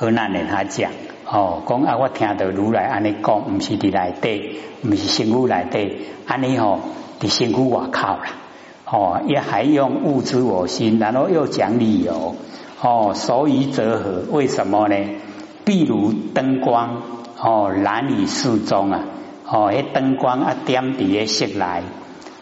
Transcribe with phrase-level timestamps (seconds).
[0.00, 0.90] 河南人他讲。
[1.26, 6.80] 哦，讲啊，我听到如来安尼讲，唔是伫内底，唔是身躯内底，安尼吼
[7.20, 8.24] 伫身躯外靠啦，
[8.86, 12.34] 哦，也还用物之我心，然后又讲理由，
[12.80, 14.24] 哦，所以则何？
[14.32, 14.96] 为什么呢？
[15.66, 17.02] 譬如灯光，
[17.38, 19.04] 哦，难以适中啊，
[19.46, 21.82] 哦，迄灯光啊点伫咧室内，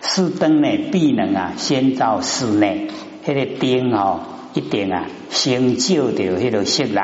[0.00, 2.88] 室灯呢必能啊先照室内，
[3.26, 4.20] 迄个灯哦
[4.54, 7.00] 一定啊先照到迄个室内，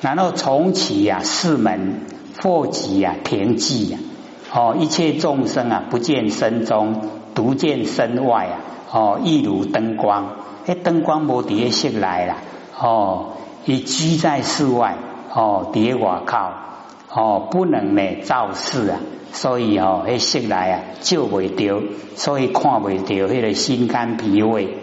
[0.00, 2.02] 然后重启啊四门，
[2.42, 3.98] 或即啊平寂啊，
[4.52, 7.02] 哦，一切众生啊不见身中，
[7.34, 8.56] 独见身外啊，
[8.90, 10.36] 哦，一如灯光，
[10.66, 12.36] 迄灯光无伫咧室内啦，
[12.78, 13.32] 哦，
[13.64, 14.96] 伊居在室外。
[15.32, 16.52] 哦，伫外靠
[17.08, 18.98] 哦，不能呢造事啊，
[19.30, 21.80] 所以哦，迄室内啊照未着，
[22.16, 24.76] 所以看未着迄个心肝脾胃。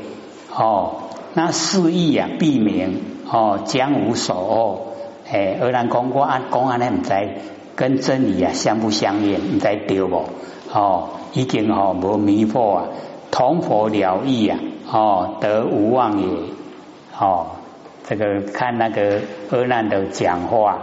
[0.55, 2.91] 哦，那四意啊避免
[3.29, 4.87] 哦将无所恶。
[5.31, 7.13] 诶，而然讲我啊讲安尼唔知
[7.75, 10.23] 跟真理啊相不相应，唔知对无？
[10.73, 12.85] 哦，已经哦无迷惑啊，
[13.29, 14.59] 同佛了义啊，
[14.91, 16.27] 哦得无妄也，
[17.19, 17.47] 哦。
[18.09, 19.19] 这个看那个
[19.51, 20.79] 阿难的讲话，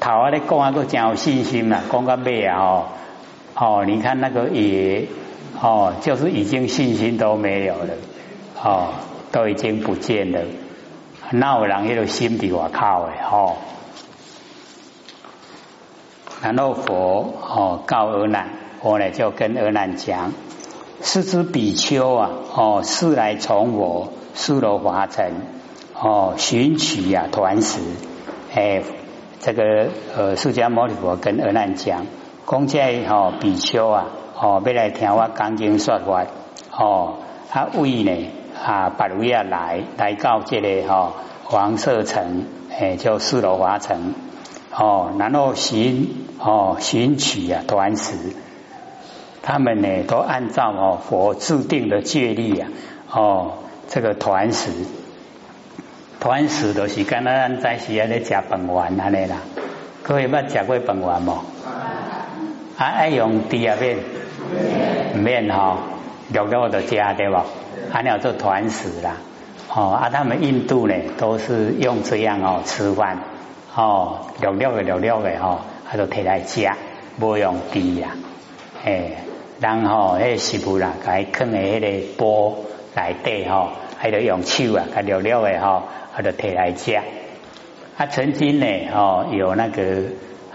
[0.00, 2.84] 头啊咧讲啊个真有信心啦，讲到尾啊哦
[3.54, 5.06] 哦，你看那个也
[5.60, 7.92] 哦，就是已经信心都没有了
[8.64, 8.88] 哦，
[9.36, 10.40] 都已经不见了，
[11.30, 13.56] 那有人迄个心比我靠诶哦，
[16.40, 18.48] 然后佛哦告阿难，
[18.80, 20.32] 我呢就跟阿难讲，
[21.02, 25.32] 是之比丘啊哦，是来从我苏罗华城。
[25.98, 27.80] 哦，寻取呀，团食，
[28.54, 28.82] 哎，
[29.40, 32.06] 这个呃，释迦牟尼佛跟阿难讲，
[32.46, 34.06] 讲这哦，比丘啊，
[34.38, 36.24] 哦，要来听我讲经说法，
[36.70, 37.16] 哦，
[37.50, 38.30] 他为呢
[38.64, 41.12] 啊，白如亚来来到这个哈
[41.44, 42.44] 黄色城，
[42.78, 44.14] 哎，叫四罗华城，
[44.74, 48.14] 哦，然后寻哦寻取啊，团石，
[49.42, 52.68] 他们呢都按照哦佛制定的戒律啊，
[53.12, 53.52] 哦，
[53.88, 54.70] 这个团石。
[56.18, 59.36] 团石都是干那咱在时啊咧食饭丸安尼啦，
[60.02, 61.30] 各位捌食过饭丸无？
[61.30, 63.98] 啊爱用猪啊面，
[65.14, 65.76] 面吼，
[66.32, 67.44] 肉肉的食对吧？
[67.92, 69.16] 还要做团食啦，
[69.72, 73.18] 哦啊他们印度呢都是用这样哦吃饭，
[73.74, 76.68] 哦肉肉的肉肉的哈，他都提来吃，
[77.18, 78.08] 不用猪呀，
[78.84, 79.18] 诶，
[79.60, 82.56] 然后迄食物啦，甲伊放喺迄个钵
[82.94, 85.84] 内底吼，还得用手啊，甲肉肉的哈。
[86.16, 86.94] 他就提来吃。
[87.98, 89.82] 啊曾经呢，哦，有那个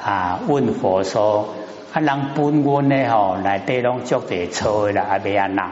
[0.04, 1.50] 啊，问佛说，
[1.94, 5.72] 啊，人本温呢，吼，来地拢做点错啦，阿别安那，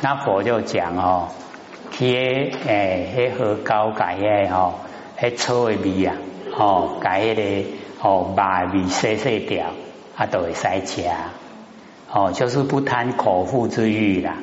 [0.00, 1.28] 那佛就讲哦，
[1.90, 2.06] 去
[2.66, 4.74] 诶，迄河高改诶，吼，
[5.20, 6.14] 迄错的味啊，
[6.54, 7.70] 吼，改迄个
[8.02, 9.66] 哦，把味洗洗掉，
[10.16, 11.10] 啊，都会使吃，
[12.12, 14.36] 哦，就是不贪口腹之欲啦，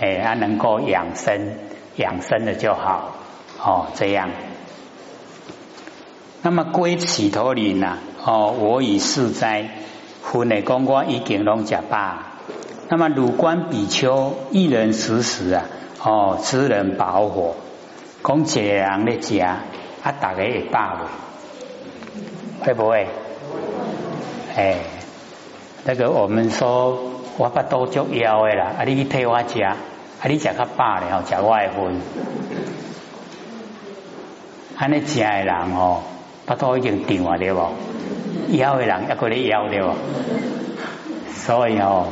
[0.00, 1.54] 诶，啊，能够养生，
[1.94, 3.14] 养生的就好。
[3.62, 4.30] 哦，这样。
[6.42, 7.98] 那么归起头里呢？
[8.24, 9.70] 哦，我以是哉，
[10.22, 12.26] 分内公我已经拢食罢。
[12.88, 15.64] 那么汝观比丘一人食时啊，
[16.02, 17.54] 哦，吃人饱火，
[18.22, 19.62] 讲一个人咧食，啊，
[20.02, 20.98] 大家会饱
[22.60, 22.64] 不？
[22.66, 23.06] 会不会？
[24.56, 24.76] 哎，
[25.84, 26.98] 那个我们说
[27.38, 29.76] 我不多足腰的啦，啊，你去替我食，啊，
[30.24, 32.00] 你食较饱咧，吼，食我的份。
[34.76, 36.02] 安尼食的人哦，
[36.44, 37.60] 巴肚已经长啊，对不？
[38.56, 39.94] 腰的人一个咧腰对不？
[41.34, 42.06] 所以哦，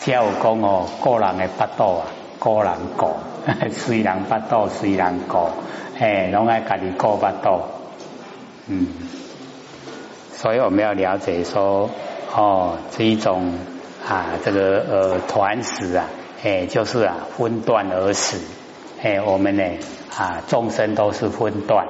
[0.00, 2.06] 只有讲哦，个人的巴肚啊，
[2.38, 3.16] 个人过，
[3.72, 5.50] 虽然巴肚虽然过，
[5.98, 7.60] 哎，拢爱家己过巴肚。
[8.66, 8.86] 嗯，
[10.34, 11.90] 所以我们要了解说，
[12.34, 13.54] 哦，这一种
[14.06, 16.06] 啊，这个呃团食啊，
[16.42, 18.38] 哎，就是啊分段而食，
[19.02, 19.64] 哎，我们呢
[20.16, 21.86] 啊众生都是分段。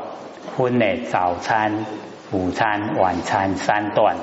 [0.57, 1.85] 分呢早餐、
[2.35, 4.17] 午餐、晚餐三段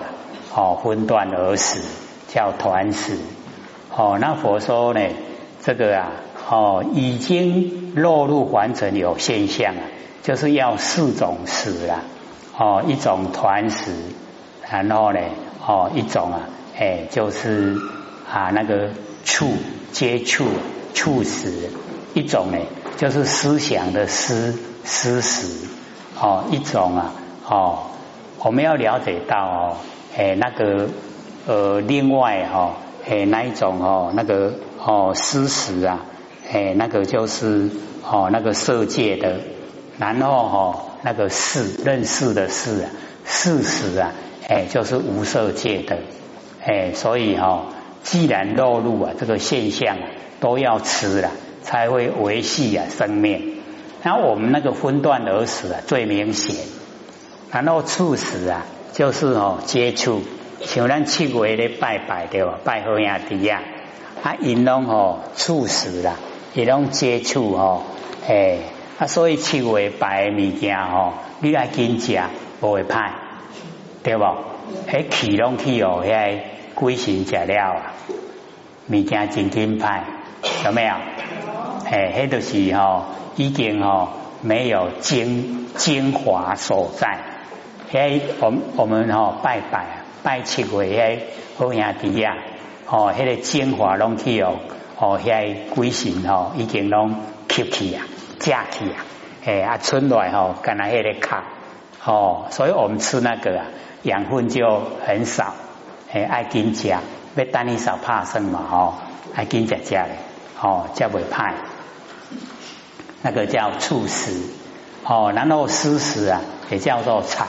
[0.54, 1.80] 哦，分段而食
[2.28, 3.18] 叫团食，
[3.96, 5.00] 哦，那佛说呢，
[5.62, 6.12] 这个啊，
[6.50, 9.82] 哦，已经落入凡尘有现象啊，
[10.24, 12.02] 就是要四种食啦，
[12.58, 13.94] 哦，一种团食，
[14.70, 15.20] 然后呢，
[15.66, 17.78] 哦，一种啊，哎，就是
[18.30, 18.90] 啊那个
[19.24, 19.54] 触
[19.94, 20.48] 接触
[20.94, 21.70] 触食，
[22.14, 22.58] 一种呢，
[22.98, 25.70] 就是思想的思思食。
[26.24, 27.14] 哦，一种啊，
[27.48, 27.80] 哦，
[28.44, 29.78] 我们要了解到哦，
[30.18, 30.90] 哎，那个
[31.46, 32.74] 呃，另外哈，
[33.08, 34.54] 哎，那一种哦，那个
[34.84, 36.06] 哦，施食啊，
[36.52, 37.70] 哎，那个就是
[38.04, 39.42] 哦，那个色界的
[40.00, 42.90] 然后哈那个事认识的事啊，
[43.26, 44.12] 事实啊，
[44.50, 46.00] 哎就是无色界的，
[46.66, 47.66] 哎所以哈
[48.02, 49.98] 既然落入啊这个现象
[50.40, 51.30] 都要吃了，
[51.62, 53.62] 才会维系啊生命。
[54.02, 56.56] 然后我们那个分段而死啊最明显，
[57.52, 60.22] 然后猝死啊就是哦接触，
[60.62, 62.60] 像咱七月咧拜拜对吧？
[62.64, 63.62] 拜好兄弟呀，
[64.24, 66.16] 啊因拢哦猝死啦，
[66.54, 67.84] 伊拢接触哦，
[68.28, 68.60] 哎
[69.00, 72.20] 啊所以七月拜物件哦，你爱紧食，
[72.60, 73.12] 不会歹，
[74.04, 74.24] 对不？
[74.90, 76.40] 迄气拢去哦，遐
[76.76, 77.94] 鬼神食了啊，
[78.90, 80.02] 物件真紧歹，
[80.66, 80.94] 有没有？
[81.90, 83.06] 哎，迄著是吼。
[83.38, 84.10] 已经哦
[84.42, 87.18] 没有精精华所在，
[87.94, 89.86] 嘿，我我们哦拜拜
[90.24, 91.28] 拜七月嘿
[91.58, 92.38] 好兄弟呀，
[92.88, 94.60] 哦，迄个精华拢去哦，
[94.98, 97.18] 哦，遐鬼神哦已经拢
[97.50, 98.06] 吸去啊，
[98.40, 99.04] 架去啊，
[99.44, 101.44] 哎啊，村内吼干那迄个卡，
[102.06, 103.66] 哦，所以我们吃那个啊
[104.04, 105.54] 养分就很少，
[106.14, 107.02] 哎，爱紧食，要
[107.52, 108.94] 等你少怕生嘛，哦，
[109.36, 110.16] 爱紧食食嘞，
[110.62, 111.56] 哦，才袂歹。
[113.22, 114.50] 那个叫猝死
[115.04, 116.40] 哦，然后失死啊，
[116.70, 117.48] 也叫做禅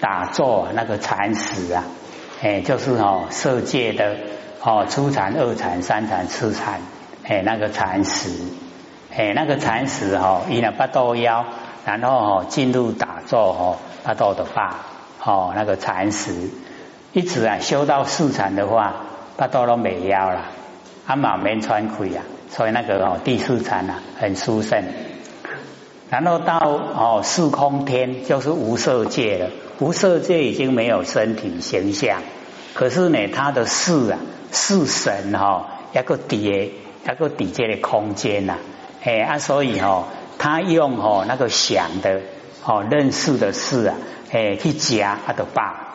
[0.00, 1.84] 打坐那个禅死啊，
[2.42, 4.16] 哎，就是哦色界的
[4.62, 6.80] 哦初禅、二禅、三禅、四禅，
[7.24, 8.50] 哎，那个禅死，
[9.14, 11.44] 哎，那个禅死哦，依了八道腰，
[11.84, 14.76] 然后哦进入打坐哦八道的八
[15.22, 16.50] 哦那个禅死，
[17.12, 18.94] 一直啊修到四禅的话，
[19.36, 20.46] 八道都没腰了，
[21.06, 22.24] 阿马没穿盔啊。
[22.48, 24.82] 所以那个哦，第四禅啊，很殊胜。
[26.10, 29.50] 然后到哦，四空天就是无色界了。
[29.78, 32.22] 无色界已经没有身体形象，
[32.74, 34.18] 可是呢，他的事啊，
[34.52, 36.72] 事神哈，一个底
[37.02, 38.56] 一个底界的空间呐，
[39.02, 42.20] 哎啊，所以哈，他用哦那个想的
[42.64, 43.96] 哦认识的事啊，
[44.32, 45.94] 哎去加啊的把，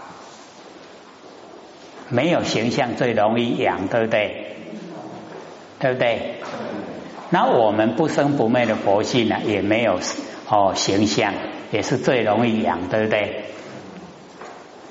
[2.10, 4.56] 没有形象最容易养，对不对？
[5.78, 6.36] 对不对？
[7.30, 10.00] 那我们不生不灭的佛性呢，也没有
[10.48, 11.34] 哦形象，
[11.72, 13.46] 也是最容易养，对不对？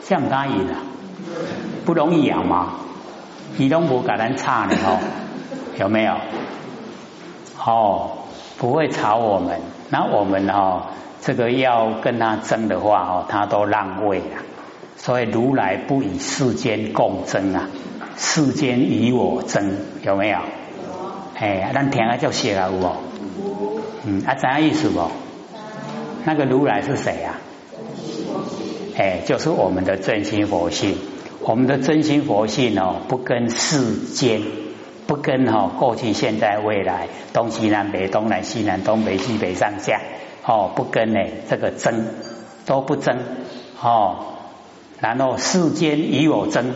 [0.02, 0.76] 像他赢了，
[1.86, 2.74] 不容易养吗？
[3.56, 4.98] 你都不敢咱差的哦，
[5.78, 6.16] 有没有？
[7.64, 8.10] 哦，
[8.58, 9.60] 不会吵我们。
[9.90, 10.82] 那我们哦，
[11.20, 14.42] 这个要跟他争的话哦，他都让位了。
[14.96, 17.68] 所以如来不以世间共争啊，
[18.16, 20.38] 世间与我争，有没有？
[21.34, 23.80] 哎，咱听啊叫写啊有无？
[24.04, 25.00] 嗯，啊怎样意思不？
[26.24, 27.40] 那个如来是谁啊？
[28.96, 30.96] 哎，就是我们的真心佛性。
[31.40, 34.42] 我们的真心佛性哦，不跟世间，
[35.06, 40.00] 不跟哈过去、现在、未来，东西南北、东南西南、东北西北上下
[40.46, 41.20] 哦，不跟呢
[41.50, 42.06] 这个争
[42.64, 43.18] 都不争
[43.82, 44.26] 哦。
[45.00, 46.72] 然后世间与我争，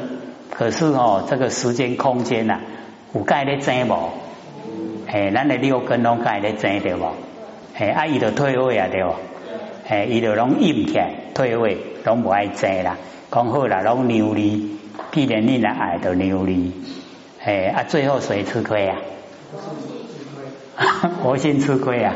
[0.51, 2.61] 可是哦，这个时间空间呐，
[3.15, 4.11] 有盖咧争无？
[5.11, 7.07] 哎，咱的六根拢开咧争对不？
[7.79, 9.15] 哎，啊，伊就退位啊对不？
[9.89, 12.99] 哎，伊就拢硬起来退位，拢不爱争啦。
[13.33, 14.77] 讲好啦，拢牛力，
[15.13, 16.73] 既然你来爱都牛力。
[17.43, 18.99] 哎，啊，最后谁吃亏啊？
[21.23, 22.15] 佛性吃亏啊！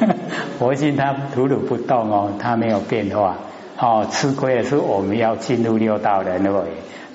[0.58, 3.36] 佛性它如如不动哦，它没有变化
[3.78, 6.62] 哦，吃亏的是我们要进入六道轮回，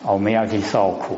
[0.06, 1.18] 我们要去受苦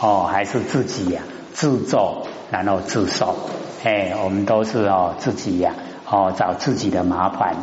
[0.00, 2.26] 哦，还是自己呀自作。
[2.50, 3.34] 然后自受，
[3.82, 5.74] 哎，我们都是哦自己呀，
[6.08, 7.56] 哦找自己的麻烦，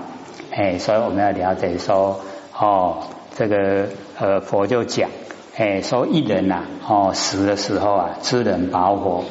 [0.52, 2.20] 哎，所以我们要了解说，
[2.58, 2.98] 哦，
[3.36, 3.88] 这个
[4.20, 5.10] 呃佛就讲，
[5.56, 9.24] 哎，说一人呐，哦死的时候啊，知人保火，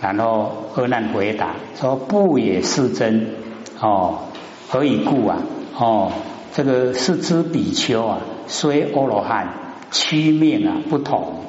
[0.00, 3.34] 然后阿难回答说不也是真，
[3.80, 4.20] 哦
[4.68, 5.38] 何以故啊？
[5.78, 6.12] 哦，
[6.52, 9.48] 这个是知比丘啊，虽阿罗汉，
[9.90, 11.44] 区命啊不同，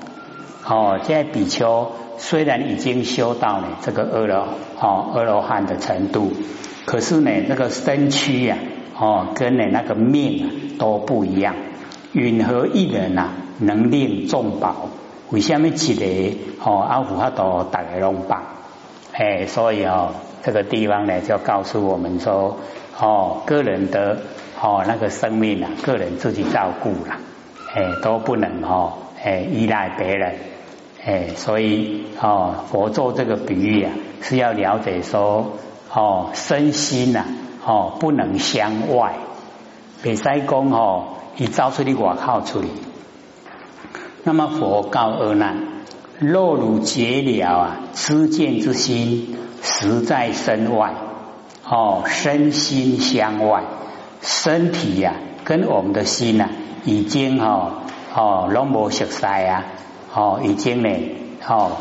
[0.66, 1.92] 哦，现在比丘。
[2.18, 4.48] 虽然已经修到了这个阿罗
[4.80, 6.32] 哦阿罗汉的程度，
[6.86, 8.58] 可是呢，这个身躯呀
[8.98, 11.56] 哦跟呢那个命啊都不一样。
[12.14, 13.30] 允和一人呐，
[13.60, 14.90] 能令众宝？
[15.32, 18.44] 为什么一个哦阿弥陀都大家拢棒？
[19.14, 22.60] 哎，所以哦这个地方呢就告诉我们说
[23.00, 24.20] 哦个人的
[24.62, 27.18] 哦那个生命啊，个人自己照顾了，
[27.74, 28.94] 哎都不能哦
[29.24, 30.36] 哎依赖别人。
[31.06, 33.92] 哎，所以哦，佛做这个比喻啊，
[34.22, 35.54] 是要了解说
[35.94, 37.26] 哦，身心呐
[37.66, 39.16] 哦不能相外。
[40.02, 41.06] 比塞公哦，
[41.38, 42.68] 一招出的外靠出去。
[44.24, 45.58] 那么佛告阿难：
[46.20, 50.94] 若汝结了啊知见之心，实在身外。
[51.66, 53.64] 哦，身心相外，
[54.22, 56.50] 身体呀跟我们的心呐，
[56.86, 57.84] 已经哦
[58.14, 59.66] 哦拢无熟悉啊，
[60.14, 60.90] 哦已经呢
[61.48, 61.72] 哦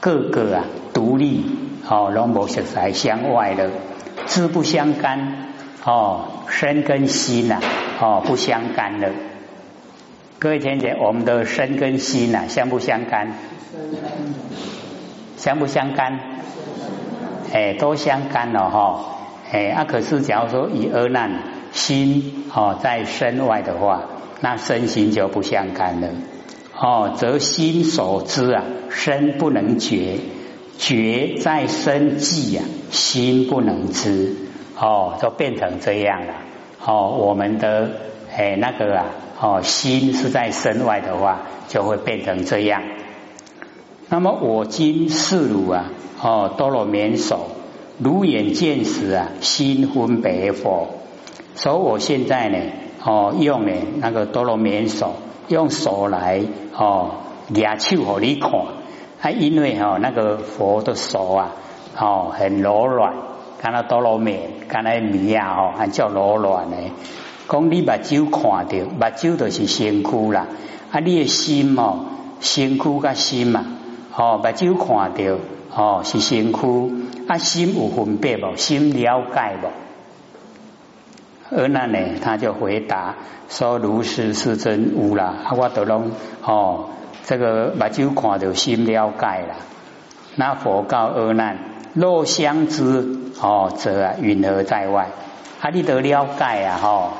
[0.00, 1.44] 各个啊独立
[1.88, 3.70] 哦拢无熟悉相外了，
[4.26, 5.48] 志不相干
[5.84, 7.60] 哦，身跟心呐
[8.00, 9.10] 哦不相干了。
[10.38, 13.32] 各位姐姐，我们的身跟心呐相不相干？
[15.36, 16.20] 相不相干？
[17.52, 19.04] 哎，都相干了哈。
[19.52, 21.30] 哎，啊，可是假如说以恶难
[21.72, 24.04] 心哦在身外的话，
[24.40, 26.08] 那身心就不相干了。
[26.86, 30.18] 哦，则心所知啊，身不能觉，
[30.76, 34.36] 觉在身际啊，心不能知。
[34.78, 36.34] 哦，就变成这样了。
[36.84, 37.90] 哦，我们的
[38.36, 39.06] 哎那个啊，
[39.40, 42.82] 哦心是在身外的话，就会变成这样。
[44.10, 47.46] 那么我今是汝啊，哦多罗绵手。
[47.96, 50.88] 如眼见时啊，心分别佛。
[51.54, 52.58] 所以我现在呢，
[53.02, 55.14] 哦，用呢那个多罗绵手，
[55.48, 56.42] 用手来
[56.76, 57.10] 哦，
[57.48, 58.50] 俩手和你看。
[59.20, 61.52] 啊，因为哈那个佛的手啊，
[61.98, 63.14] 哦，很柔软，
[63.58, 66.76] 看那多罗绵，看那米啊，哦，还叫柔软呢。
[67.48, 70.46] 讲你把酒看到，把酒就是身躯啦。
[70.90, 72.04] 啊，你的心哦，
[72.40, 73.64] 身躯甲心嘛，
[74.14, 75.38] 哦，把酒看到，
[75.74, 76.58] 哦，是身躯。
[77.26, 78.54] 啊，心有分别不？
[78.56, 79.68] 心了解不？
[81.50, 83.14] 而那呢，他就回答
[83.48, 86.10] 说：“如是是真无啦。”啊，我都拢
[86.42, 86.90] 哦，
[87.24, 89.54] 这个目睭看到心了解了。
[90.36, 91.58] 那佛告阿难：
[91.92, 93.06] 若相知
[93.40, 95.08] 哦，则啊云何在外？
[95.60, 96.78] 啊，你得了解啊！
[96.82, 97.12] 吼，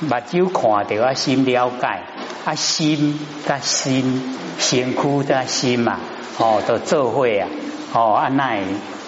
[0.00, 2.02] 目睭看到啊，心了解
[2.44, 5.98] 啊，心甲心，辛苦甲心嘛，
[6.38, 7.48] 哦，都做会啊，
[7.94, 8.62] 哦，安奈。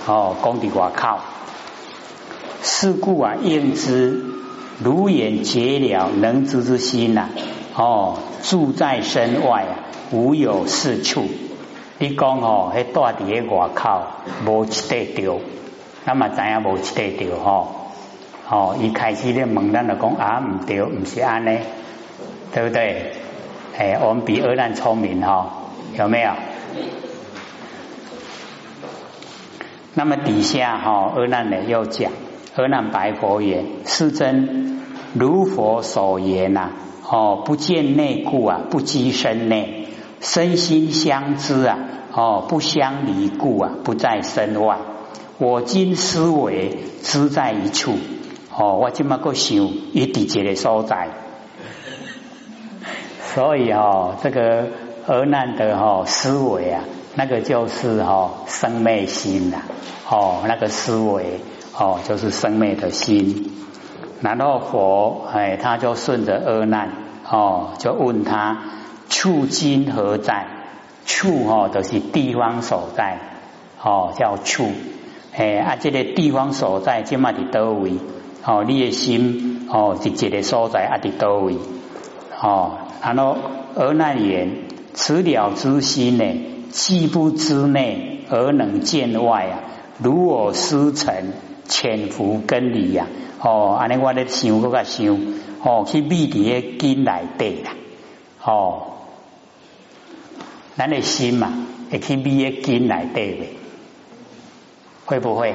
[0.05, 1.21] 哦，功底外靠，
[2.61, 4.21] 是故啊，应知
[4.82, 7.28] 如眼结了能知之心呐。
[7.74, 9.72] 哦，住在身外啊，
[10.10, 11.24] 无有是处。
[11.98, 14.06] 你讲哦，迄大伫咧外靠，
[14.44, 15.40] 无一块着，
[16.04, 17.68] 那么知影无一块着吼？
[18.50, 21.58] 哦，一开始咧问咱就讲啊，唔对，唔是安尼，
[22.52, 23.12] 对不对？
[23.78, 25.50] 哎，我们比二难聪明哈，
[25.96, 26.32] 有没有？
[29.94, 32.12] 那么底下哈，二难呢又讲，
[32.56, 34.72] 二难白佛言：世尊，
[35.14, 36.71] 如佛所言呐，
[37.09, 39.88] 哦，不见内故啊，不积身内，
[40.21, 41.78] 身心相知啊，
[42.12, 44.78] 哦，不相离故啊，不在身外。
[45.38, 47.95] 我今思维知在一处，
[48.57, 49.57] 哦，我今嘛个想
[49.92, 51.09] 一地一个所在。
[53.35, 54.69] 所以哦，这个
[55.07, 56.85] 阿难的哦思维啊。
[57.14, 59.59] 那个就是哈生昧心呐，
[60.09, 61.40] 哦，那个思维
[61.78, 63.51] 哦，就是生昧的心。
[64.23, 66.91] 然后佛哎，他就顺着阿难
[67.29, 68.59] 哦，就问他
[69.11, 70.47] 处今何在？
[71.05, 73.19] 处哦，都是地方所在
[73.83, 74.71] 哦，叫处。
[75.37, 77.95] 哎啊，这个地方所在，即嘛伫多位？
[78.45, 81.57] 哦，你的心哦，是这个所在啊，伫多位？
[82.41, 83.37] 哦，然后
[83.75, 84.50] 阿难言：
[84.95, 86.25] 此了之心呢？
[86.71, 89.59] 既不知内而能见外啊，
[89.99, 91.33] 如我思尘
[91.69, 93.07] 潜伏根里呀，
[93.40, 95.07] 哦，安尼我咧想嗰个想，
[95.62, 97.73] 哦，去秘伫嘅根内底啦，
[98.45, 98.83] 哦，
[100.76, 101.52] 咱的心嘛，
[101.90, 103.57] 会去秘喺根内底未，
[105.07, 105.54] 会不会？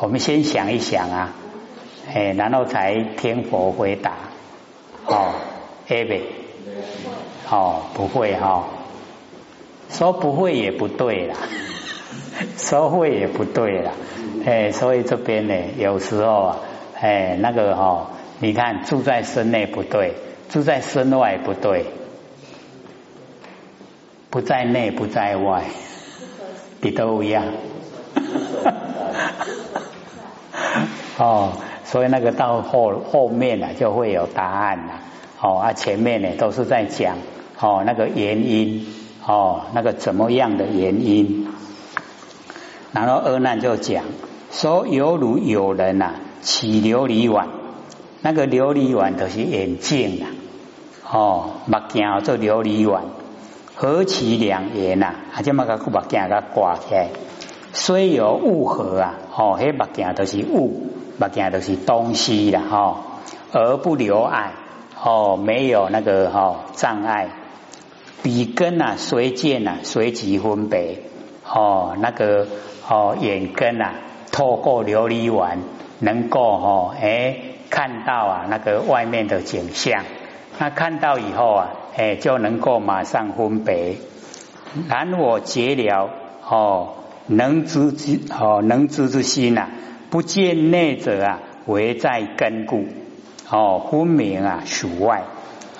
[0.00, 1.32] 我们先想一想啊，
[2.12, 4.14] 哎，然后才听佛回答，
[5.06, 5.34] 哦，
[5.86, 6.22] 会未？
[7.50, 8.64] 哦，不会哈。
[9.90, 11.36] 说不会也不对啦，
[12.56, 13.92] 说会也不对啦，
[14.44, 16.56] 哎，所以这边呢，有时候啊，
[17.00, 20.14] 哎，那个哈，你看住在身内不对，
[20.48, 21.86] 住在身外不对，
[24.30, 25.64] 不在内不在外，
[26.80, 27.44] 你都一样，
[31.18, 31.52] 哦，
[31.84, 34.92] 所以那个到后后面呢就会有答案了，
[35.40, 37.16] 哦，啊，前面呢都是在讲
[37.60, 38.86] 哦那个原因。
[39.24, 41.46] 哦，那个怎么样的原因？
[42.90, 44.02] 然后阿难就讲
[44.52, 47.48] 说，犹如有人呐起琉璃碗，
[48.20, 50.28] 那个琉璃碗都是眼镜啊，
[51.10, 53.04] 哦，目镜做琉璃碗，
[53.74, 55.14] 何其两眼呐！
[55.34, 57.08] 啊，这么个目镜个挂起来，
[57.72, 62.98] 虽有物合啊，哦，迄目镜都是物，目镜都是东西啦，哈，
[63.52, 64.52] 而不留碍，
[65.02, 67.30] 哦，没有那个哈障碍。
[68.22, 70.98] 笔根啊，随见啊，随即分别
[71.50, 72.46] 哦，那个
[72.88, 73.94] 哦眼根啊，
[74.32, 75.58] 透过琉璃丸
[76.00, 77.36] 能够哈哎
[77.70, 80.02] 看到啊那个外面的景象，
[80.58, 83.96] 那看到以后啊哎就能够马上分别。
[84.88, 86.08] 然我结了
[86.48, 86.94] 哦
[87.26, 89.68] 能知之哦能知之心呐，
[90.10, 92.86] 不见内者啊唯在根故
[93.50, 95.24] 哦分明啊属外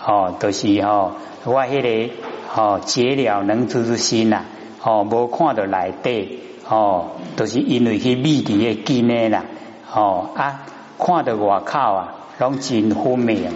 [0.06, 2.14] 哦都是哦我迄个
[2.54, 4.44] 哦结了能知之心呐
[4.82, 6.38] 哦无看到内底
[6.68, 9.44] 哦都是因为去密伫嘅根呢啦
[9.92, 10.62] 哦啊
[10.98, 13.50] 看到外口啊拢真分明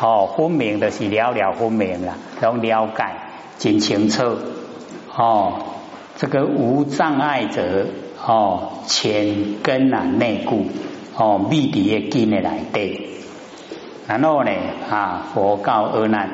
[0.00, 3.12] 哦分明就是了了分明啦拢了解
[3.58, 4.36] 真清楚
[5.16, 5.54] 哦
[6.16, 7.86] 这个无障碍者
[8.26, 10.66] 哦前根啊内固
[11.16, 13.10] 哦密伫嘅根嘅内底。
[14.06, 14.50] 然后呢
[14.90, 16.28] 啊佛告阿难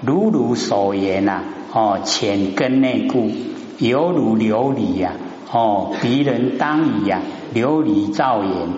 [0.00, 3.30] 如如所言呐哦前根内固
[3.78, 5.12] 犹如琉璃呀
[5.54, 7.20] 哦敌人当以呀
[7.54, 8.68] 琉璃照眼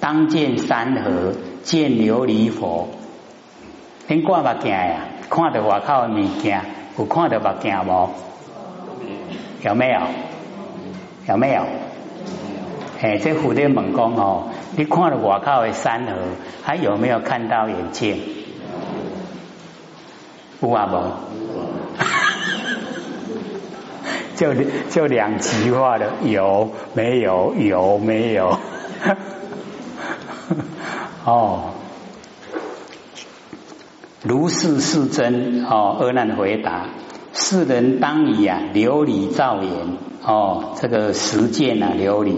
[0.00, 2.88] 当见山河见琉璃佛
[4.08, 6.62] 恁挂目镜呀看到外口的物件
[6.98, 8.10] 有看到目镜无？
[9.62, 10.00] 有没有？
[11.28, 11.62] 有没有？
[13.02, 16.12] 哎这蝴蝶猛攻哦你看到外口的山河
[16.62, 18.18] 还有没有看到眼镜
[20.62, 20.96] 有啊无？
[24.42, 24.52] 就
[24.90, 28.58] 就两极化的有没有有没有
[31.24, 31.70] 哦，
[34.24, 35.96] 如是是真哦。
[36.00, 36.86] 阿难回答：
[37.32, 39.70] 世人当以啊琉璃照眼
[40.26, 42.34] 哦，这个实践啊琉璃，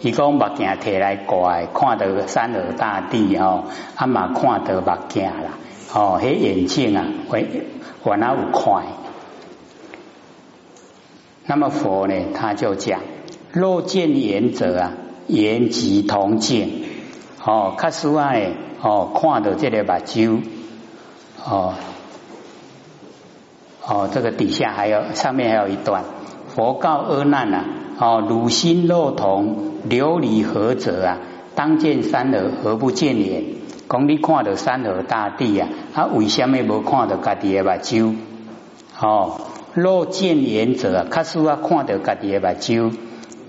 [0.00, 3.64] 伊讲目镜摕来挂，看到山河大地哦，
[3.96, 5.58] 啊嘛看到目镜啦
[5.92, 7.48] 哦，迄眼镜啊会
[8.04, 8.84] 原来有看。
[11.50, 13.00] 那么佛呢，他就讲：
[13.52, 14.92] 若见言者啊，
[15.26, 16.68] 言即同见。
[17.42, 18.34] 哦，卡斯啊，
[18.82, 20.42] 哦，看到这个目睭，
[21.42, 21.72] 哦，
[23.82, 26.04] 哦，这个底下还有，上面还有一段。
[26.54, 27.64] 佛告阿难啊，
[27.98, 31.18] 哦，汝心若同，琉璃何者啊？
[31.54, 33.42] 当见山河，何不见眼？
[33.88, 38.16] 讲你看到山河大地啊，啊，为什么无看到家己的目睭？
[39.00, 39.40] 哦。
[39.80, 42.92] 若见眼者啊，卡斯啊看到家己的目睭，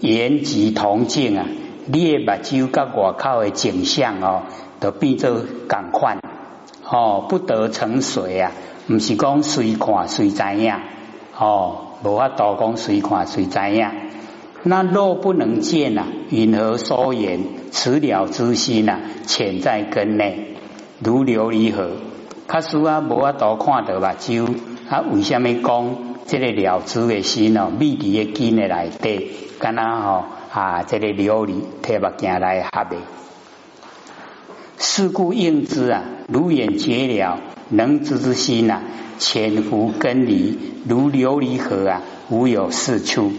[0.02, 1.48] 眼即同境啊，
[1.88, 4.44] 你的目睭甲外口的景象哦，
[4.80, 6.20] 都变做共款
[6.88, 8.52] 哦，不得成水啊，
[8.88, 10.72] 唔是讲随看随知影
[11.36, 13.90] 哦，无法度讲随看随知影。
[14.62, 17.40] 那若不能见啊，云何说言？
[17.72, 20.58] 此了之心啊，潜在根内，
[21.04, 21.90] 如琉璃河。
[22.46, 24.48] 卡斯啊，无法度看到目睭，
[24.90, 26.10] 啊，为什么讲？
[26.30, 32.98] 这个了知的心哦，密伫的根的内底，敢若吼啊，这个琉璃摕目镜来合的。
[34.78, 37.40] 是故应知啊，如眼结了
[37.70, 38.84] 能知之心呐，
[39.18, 40.56] 潜伏根离，
[40.88, 43.32] 如琉璃河啊，无有是处。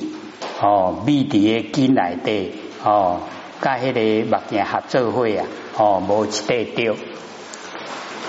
[0.60, 3.20] 哦，密伫的根内底哦，
[3.60, 5.46] 甲迄个目镜合作会啊，
[5.78, 6.96] 哦，无一块丢。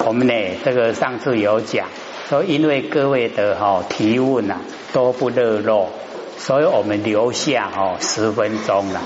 [0.06, 1.88] 我们呢，这个上次有讲。
[2.32, 4.56] 说因为各位的哈提问呐
[4.94, 5.90] 都不热络，
[6.38, 9.02] 所以我们留下哈十分钟了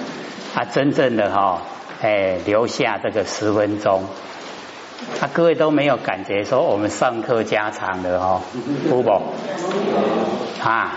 [0.53, 1.63] 啊，真正的哈
[2.03, 4.03] 哎留下这个十分钟，
[5.19, 8.41] 啊各位都没有感觉说我们上课加长了哈，
[8.91, 9.09] 不不？
[10.61, 10.93] 啊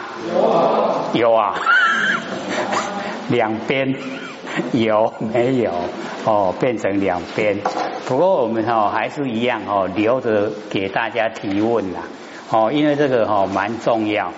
[1.15, 1.55] 有啊。
[3.31, 3.95] 两边。
[4.73, 5.71] 有没有？
[6.25, 7.59] 哦变成两边，
[8.07, 12.01] 不过我们哈还是一样哦留着给大家提问啦。
[12.51, 14.33] 哦，因为这个哈蛮重要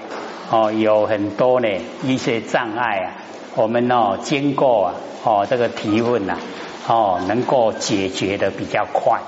[0.51, 1.69] 哦，有很多呢
[2.03, 3.07] 一些障碍啊，
[3.55, 6.37] 我们哦经过啊哦这个提问呐
[6.89, 9.21] 哦能够解决的比较快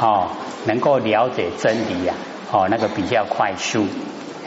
[0.00, 0.28] 哦，
[0.66, 2.14] 能够了解真理呀
[2.52, 3.86] 哦那个比较快速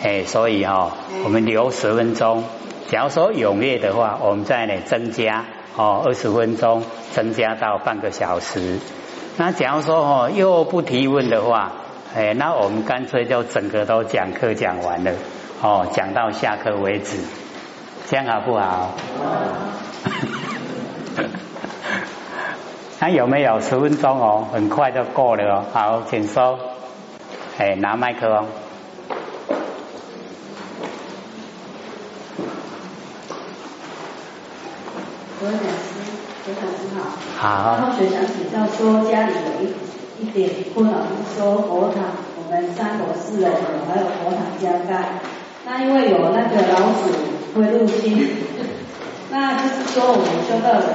[0.01, 0.91] 哎，所以哈
[1.25, 2.45] 我们留十分钟，
[2.87, 5.43] 假如说踊跃的话，我们再呢增加
[5.75, 8.79] 哦二十分钟，增加到半个小时。
[9.35, 11.73] 那假如说哦又不提问的话。
[12.13, 15.13] 哎，那我们干脆就整个都讲课讲完了，
[15.61, 17.17] 哦，讲到下课为止，
[18.09, 18.91] 这样好不好？
[22.99, 24.45] 那有没有十分钟哦？
[24.51, 25.63] 很快就过了哦。
[25.71, 26.59] 好，请说。
[27.57, 28.45] 哎，拿麦克风。
[35.39, 35.57] 何老师，
[36.45, 36.99] 何老师好。
[37.37, 37.77] 好。
[37.77, 39.73] 然后学长请教说，家里有一。
[40.21, 42.03] 一点困扰是说佛堂，
[42.37, 43.49] 我们三楼四楼
[43.89, 45.19] 还有佛堂加盖，
[45.65, 47.09] 那因为有那个老鼠
[47.55, 48.29] 会入侵，
[49.31, 50.87] 那就是说我们修道人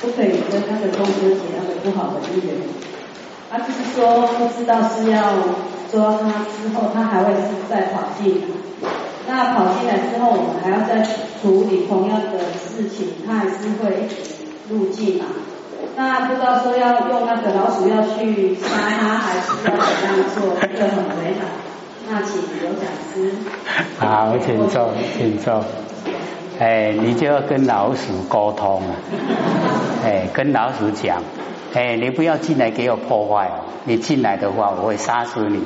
[0.00, 2.54] 不可以跟那个公司结那个不好的姻缘。
[3.50, 5.22] 他就是说不知道是要
[5.90, 7.32] 抓他之后，他还会
[7.68, 8.46] 再跑进来。
[9.28, 14.08] 那跑进来之后，我们还要再处理同样的事情，他还是会
[14.68, 15.26] 入境嘛。
[15.96, 18.68] 那不知道说要用那个老鼠药去杀
[19.00, 20.56] 它，还是要怎样做？
[20.60, 21.46] 这个很为难。
[22.08, 23.32] 那请刘讲师。
[23.98, 25.64] 好，请坐，请坐。
[26.58, 28.96] 哎，你就要跟老鼠沟通啊！
[30.04, 31.22] 哎，跟老鼠讲，
[31.74, 33.64] 哎，你不要进来给我破坏哦！
[33.84, 35.62] 你进来的话，我会杀死你。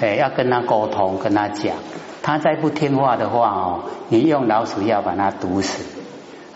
[0.00, 1.76] 哎，要跟他沟通，跟他讲，
[2.22, 5.84] 他再不听话的话哦，你用老鼠药把他毒死，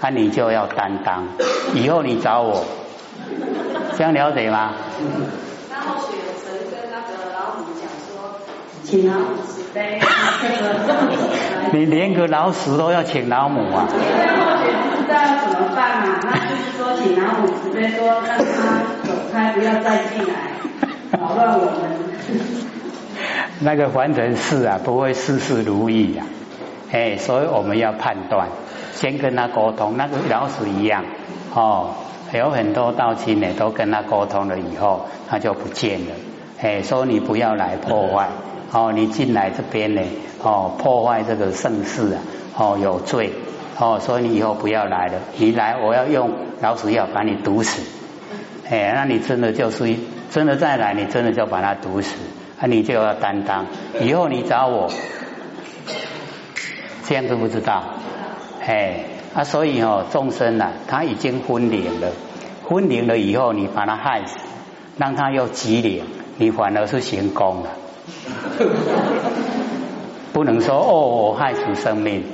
[0.04, 1.26] 那你就要担当。
[1.72, 2.62] 以后你找我，
[3.96, 4.74] 这样了解吗？
[5.72, 8.36] 然后雪神跟那个老虎讲说，
[8.82, 9.98] 请老虎慈悲，
[11.72, 13.88] 你连个老鼠都要请老母啊？
[13.94, 20.34] 因为后雪不知道要怎么办啊，那就是说请老母慈悲说让他走开，不要再进来
[21.18, 21.72] 扰乱我们。
[23.60, 26.24] 那个凡尘事啊，不会事事如意呀，
[26.92, 28.48] 哎，所以我们要判断，
[28.94, 29.96] 先跟他沟通。
[29.96, 31.04] 那个老鼠一样
[31.54, 31.90] 哦，
[32.32, 36.14] 有很多道亲呢，都跟他沟通了以后，他就不见了。
[36.60, 38.28] 哎，说你不要来破坏
[38.72, 40.02] 哦，你进来这边呢
[40.42, 42.22] 哦，破坏这个盛世啊
[42.56, 43.32] 哦，有罪
[43.78, 45.14] 哦，所以你以后不要来了。
[45.36, 46.30] 你来，我要用
[46.60, 47.82] 老鼠药把你毒死。
[48.70, 49.96] 哎，那你真的就是
[50.30, 52.16] 真的再来，你真的就把它毒死。
[52.58, 53.66] 啊，你就要担当，
[54.00, 54.88] 以后你找我，
[57.04, 57.82] 这样知不知道？
[58.66, 62.12] 哎，啊，所以哦，众生呐，他已经昏灵了，
[62.64, 64.38] 昏灵了以后，你把他害死，
[64.96, 66.04] 让他又急灵，
[66.38, 67.70] 你反而是行功了。
[70.32, 72.24] 不能说哦，我害死生命，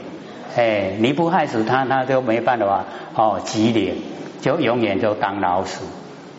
[0.57, 3.97] 哎，你不害死他，他就没办法哦，急灵
[4.41, 5.83] 就永远就当老鼠，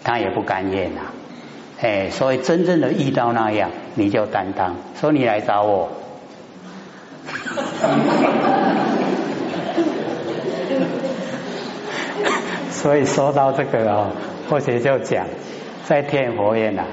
[0.03, 1.01] 他也不甘愿呐。
[1.81, 4.75] 哎，所以真正的遇到那样，你就担当。
[4.99, 5.89] 说你来找我，
[12.81, 14.07] 所以说到这个哦，
[14.49, 15.27] 或许就讲
[15.85, 16.83] 在天佛院呐，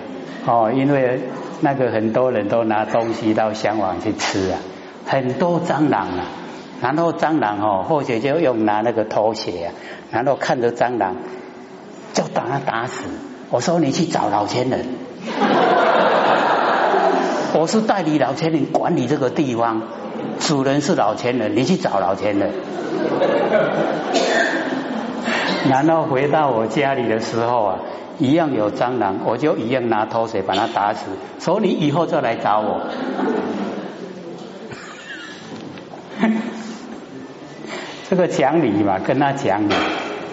[0.46, 1.20] 哦，因为
[1.60, 4.58] 那个很多人都拿东西到香网去吃啊，
[5.06, 6.24] 很多蟑螂啊，
[6.82, 9.72] 然后蟑螂哦，或许就用拿那个拖鞋啊，
[10.10, 11.16] 然后看着蟑螂
[12.12, 13.04] 就把它打死。
[13.50, 14.84] 我说你去找老千人，
[17.58, 19.80] 我是代理老千人管理这个地方，
[20.38, 22.50] 主人是老千人，你去找老千人。
[25.68, 27.78] 然后回到我家里的时候啊，
[28.18, 31.06] 一样有蟑螂，我就一样拿拖水把它打死。
[31.40, 32.80] 说你以后再来找我，
[38.08, 39.74] 这个讲理嘛，跟他讲理，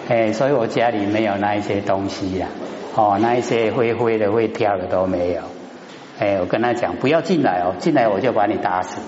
[0.08, 2.48] 哎，所以我家里没有那一些东西呀。
[2.94, 5.42] 哦，那一些灰灰的、会跳的都没有。
[6.18, 8.96] 哎，我跟他讲，不要进来哦，进来我就把你打死。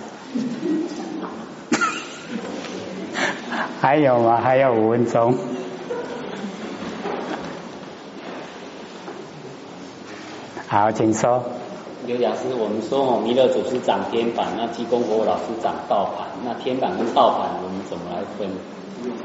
[3.80, 4.38] 还有吗？
[4.42, 5.34] 还有五分钟。
[10.70, 11.42] 好，请说。
[12.06, 18.50] 刘老师，我们说哦，弥勒祖师掌天板，那济公佛老师掌道盘，那天板跟道盘我们怎么来分？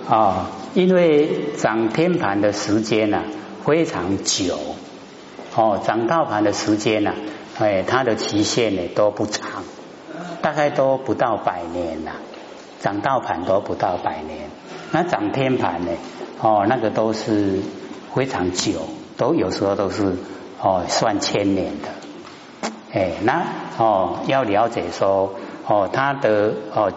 [0.10, 3.24] 啊，因为掌天盘的时间呢？
[3.66, 4.58] 非常久
[5.54, 7.14] 哦，涨道盘的时间呢，
[7.60, 9.64] 哎，它的期限呢都不长，
[10.42, 12.12] 大概都不到百年呐，
[12.80, 14.50] 涨道盘都不到百年，
[14.94, 15.92] 那涨天盘呢，
[16.40, 17.60] 哦，那个都是
[18.16, 20.16] 非常久，都有时候都是
[20.64, 21.90] 哦算千年的，
[22.94, 23.46] 哎，那
[23.78, 25.36] 哦要了解说
[25.68, 26.94] 哦它的哦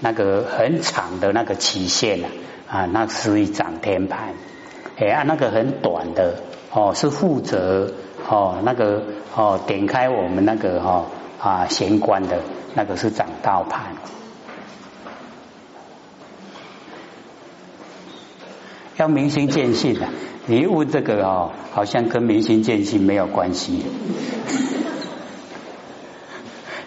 [0.00, 2.28] 那个很长的那个期限啊，
[2.68, 4.34] 啊，那是一涨天盘。
[4.98, 7.94] 哎啊，那个很短的哦，是负责
[8.28, 9.02] 哦那个
[9.34, 11.06] 哦点开我们那个哈
[11.40, 12.40] 啊玄关的
[12.74, 13.94] 那个是掌道盘。
[18.96, 20.08] 要明心见性的，
[20.50, 23.84] 你问这个哦，好像跟明心见性没有关系。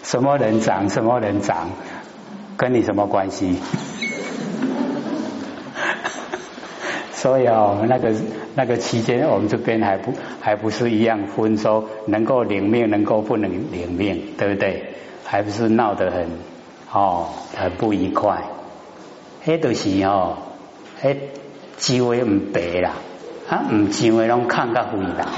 [0.02, 1.70] 什么人长，什么人长，
[2.56, 3.60] 跟你什么关系？
[7.12, 8.12] 所以哦，那个
[8.56, 14.94] 那个期间，我们这边还不还不是一样分说能够领命，能够不能领命，对不对？
[15.24, 16.26] 还不是闹得很
[16.92, 18.42] 哦，很不愉快。
[19.46, 20.38] 迄都是哦，
[21.00, 21.16] 迄
[21.76, 22.94] 机会唔白啦，
[23.52, 25.28] 啊唔机会拢看个回答。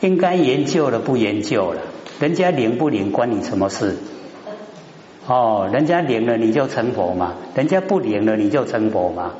[0.00, 1.82] 应该研究了不研究了，
[2.20, 3.98] 人家灵不灵关你什么事？
[5.26, 9.32] 哦，人家灵了你就成佛嘛，人家不灵了你就成佛嘛。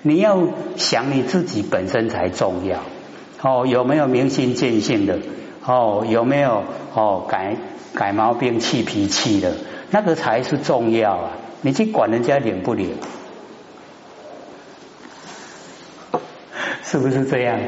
[0.00, 2.78] 你要想你自己本身才重要。
[3.42, 5.18] 哦，有没有明心见性的？
[5.66, 6.64] 哦，有没有
[6.94, 7.56] 哦改
[7.92, 9.52] 改毛病、气脾气的？
[9.90, 11.30] 那个才是重要啊！
[11.60, 12.94] 你去管人家灵不灵？
[16.88, 17.58] 是不是这样？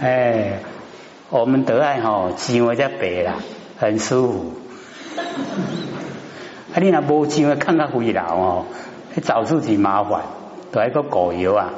[0.00, 0.60] 哎，
[1.28, 3.34] 我们得爱哈，钱我在白啦，
[3.76, 4.54] 很舒服。
[6.72, 8.64] 啊，你那无钱，看看回老哦，
[9.22, 10.22] 找自己麻烦，
[10.72, 11.74] 都一个狗油啊！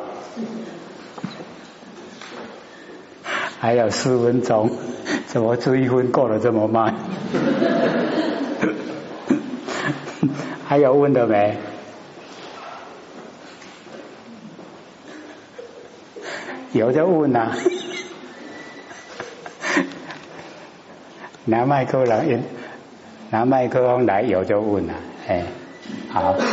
[3.59, 4.71] 还有四分钟，
[5.27, 6.95] 怎么追分过得这么慢？
[10.69, 11.59] 还有问的没？
[16.73, 17.51] 有就问呐，
[21.47, 22.27] 拿麦克来，
[23.31, 24.93] 拿麦克风来，有就问呐，
[25.27, 25.47] 哎，
[26.11, 26.21] 好。
[26.21, 26.45] 老师，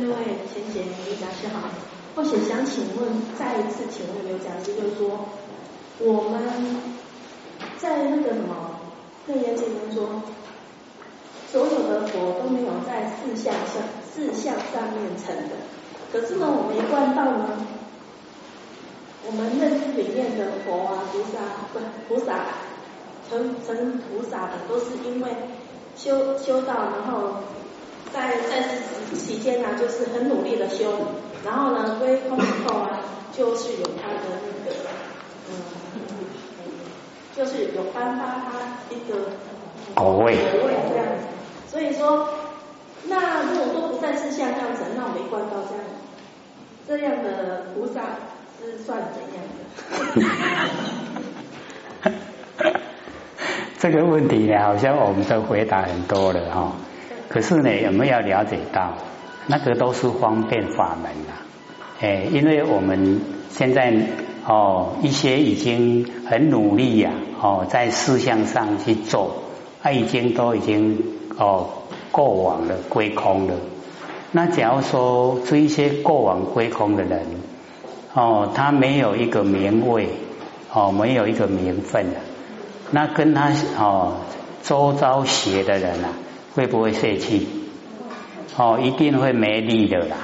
[0.00, 1.68] 各位贤姐、刘讲师好，
[2.16, 3.06] 或许想请问，
[3.38, 5.28] 再一次请问刘讲师，就是说，
[5.98, 6.40] 我们
[7.76, 8.80] 在那个什么
[9.30, 10.22] 《楞严经》里面说，
[11.52, 15.56] 所有的佛都没有在四相上四相上面成的，
[16.10, 17.66] 可是呢，我们一贯道呢？
[19.30, 21.36] 我们认知里面的佛啊、菩萨，
[21.70, 22.46] 不菩萨
[23.28, 25.28] 成成菩萨的，都是因为
[25.94, 27.34] 修修道，然后
[28.10, 28.64] 在在
[29.14, 30.90] 期间呢，就是很努力的修，
[31.44, 33.00] 然后呢归空以后啊，
[33.36, 34.76] 就是有他的那个
[35.50, 35.60] 嗯，
[37.36, 39.28] 就是有颁发他一个
[39.94, 41.26] 果位这样子。
[41.70, 42.30] 所以说，
[43.04, 45.84] 那如果都不再是像这样子，那我们一贯道这样
[46.88, 48.00] 这样的菩萨。
[48.60, 49.22] 是算怎
[50.22, 50.32] 样？
[53.78, 56.72] 这个问题呢，好像我们都回答很多了哈。
[57.28, 58.94] 可是呢，有没有了解到，
[59.46, 61.46] 那个都是方便法门啊？
[62.00, 63.94] 哎，因为我们现在
[64.46, 69.42] 哦，一些已经很努力呀，哦，在思想上去做，
[69.82, 71.04] 他已经都已经
[71.36, 71.68] 哦
[72.10, 73.54] 过往了，归空了。
[74.32, 77.26] 那假如说这一些过往归空的人，
[78.18, 80.08] 哦，他没有一个名位，
[80.72, 82.16] 哦，没有一个名分的，
[82.90, 84.14] 那跟他哦
[84.64, 86.10] 周遭学的人啊，
[86.56, 87.46] 会不会泄气？
[88.56, 90.16] 哦，一定会没力的啦。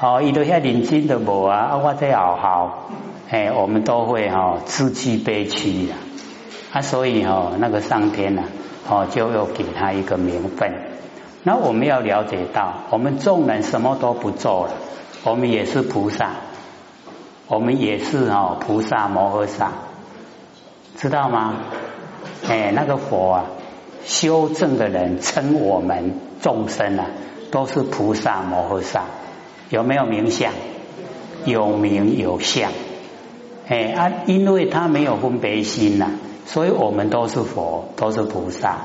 [0.00, 2.90] 哦，伊都遐认真的无啊，啊，我在好好，
[3.30, 5.94] 哎，我们都会哦自己悲屈的。
[6.72, 8.42] 啊，所以哦，那个上天呢，
[8.90, 10.72] 哦，就要给他一个名分。
[11.44, 14.72] 那我们要了解到，我们众人什么都不做了，
[15.22, 16.32] 我们也是菩萨。
[17.48, 19.72] 我们也是哦，菩萨摩诃萨，
[20.96, 21.54] 知道吗？
[22.46, 23.44] 哎，那个佛啊，
[24.04, 27.06] 修正的人称我们众生啊，
[27.50, 29.04] 都是菩萨摩诃萨，
[29.70, 30.52] 有没有名相？
[31.46, 32.70] 有名有相。
[33.66, 36.10] 哎啊，因为他没有分别心呐，
[36.44, 38.76] 所以我们都是佛，都是菩萨。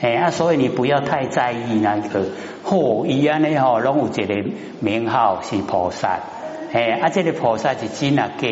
[0.00, 2.26] 哎啊，所以你不要太在意那个，
[2.64, 6.18] 嚯，伊安尼吼，拢有一个名号是菩萨。
[6.72, 8.48] 哎，啊，这个菩萨是真啊假？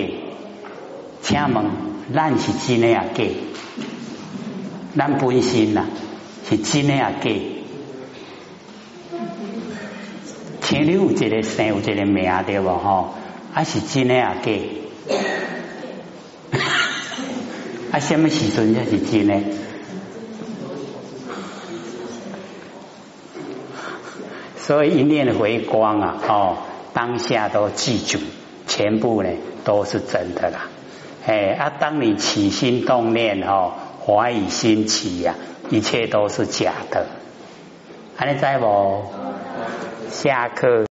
[1.23, 1.65] 请问，
[2.15, 3.25] 咱是真的啊假？
[4.95, 5.87] 咱本身呐
[6.47, 7.31] 是真的啊假？
[10.61, 12.69] 请你有一个姓，有一个名对不？
[12.69, 13.15] 吼，
[13.55, 14.53] 啊是真的啊假？
[17.93, 19.41] 啊，什么时阵才是真的？
[24.59, 26.59] 所以一念回光啊，哦。
[26.93, 28.19] 当下都记住，
[28.67, 29.31] 全部呢
[29.65, 30.69] 都是真的啦。
[31.27, 33.73] 哎啊，当你起心动念哦，
[34.05, 35.35] 怀疑心起呀，
[35.69, 37.07] 一切都是假的。
[38.17, 39.05] 还你在不？
[40.11, 40.79] 下课。